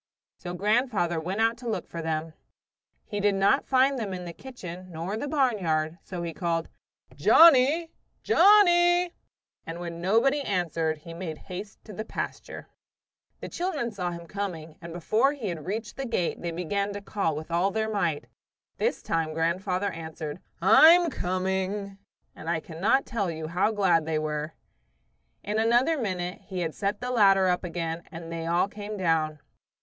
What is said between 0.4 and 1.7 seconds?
grandfather went out to